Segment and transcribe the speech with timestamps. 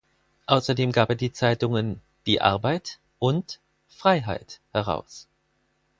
[0.47, 5.27] Außerdem gab er die Zeitungen "Die Arbeit" und "Freiheit" heraus.